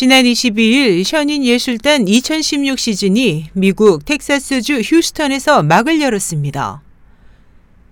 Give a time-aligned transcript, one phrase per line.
[0.00, 6.80] 지난 22일 션윈 예술단 2016 시즌이 미국 텍사스주 휴스턴에서 막을 열었습니다.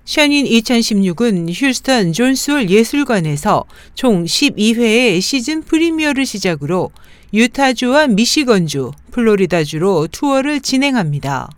[0.07, 6.93] 션윈 2016은 휴스턴 존스홀 예술관에서 총 12회의 시즌 프리미어를 시작으로
[7.35, 11.51] 유타주와 미시건주, 플로리다주로 투어를 진행합니다.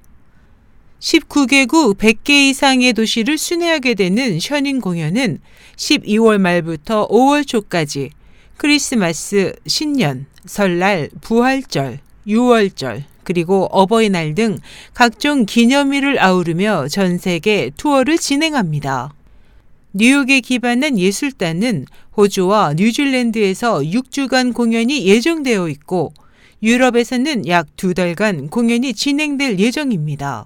[0.99, 5.39] 19개국 100개 이상의 도시를 순회하게 되는 션윈 공연은
[5.77, 8.11] 12월 말부터 5월 초까지
[8.61, 14.59] 크리스마스, 신년, 설날, 부활절, 유월절, 그리고 어버이날 등
[14.93, 19.15] 각종 기념일을 아우르며 전 세계 투어를 진행합니다.
[19.95, 21.87] 뉴욕에 기반한 예술단은
[22.19, 26.13] 호주와 뉴질랜드에서 6주간 공연이 예정되어 있고
[26.63, 30.45] 유럽에서는 약 두 달간 공연이 진행될 예정입니다.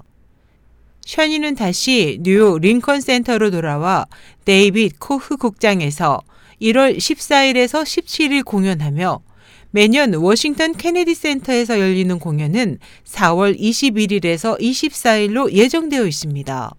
[1.04, 4.06] 션윈은 다시 뉴욕 링컨 센터로 돌아와
[4.44, 6.22] 데이빗 코흐 극장에서
[6.60, 9.22] 1월 14일에서 17일 공연하며
[9.70, 16.74] 매년 워싱턴 케네디 센터에서 열리는 공연은 4월 21일에서 24일로 예정되어 있습니다.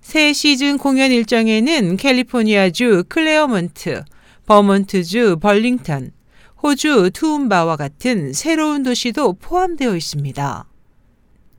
[0.00, 4.04] 새 시즌 공연 일정에는 캘리포니아주 클레어먼트,
[4.46, 6.12] 버몬트주 벌링턴,
[6.62, 10.66] 호주 투움바와 같은 새로운 도시도 포함되어 있습니다.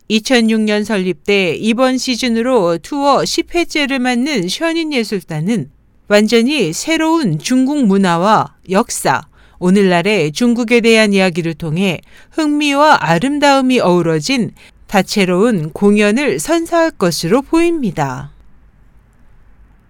[0.09, 5.71] 2006년 설립돼 이번 시즌으로 투어 10회째를 맞는 션인 예술단은
[6.11, 9.21] 완전히 새로운 중국 문화와 역사,
[9.59, 14.51] 오늘날의 중국에 대한 이야기를 통해 흥미와 아름다움이 어우러진
[14.87, 18.33] 다채로운 공연을 선사할 것으로 보입니다.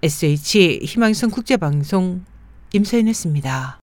[0.03, 2.23] SH 희망성 국제방송
[2.71, 3.80] 임소연이었습니다.